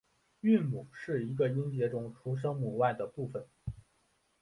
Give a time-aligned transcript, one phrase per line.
[0.39, 3.45] 韵母是一个音节中除声母外的部分。